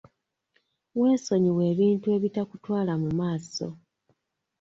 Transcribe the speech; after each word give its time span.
Weesonyiwe 0.99 1.61
ebintu 1.73 2.07
ebitakutwala 2.17 2.93
mu 3.01 3.09
maaso. 3.19 3.67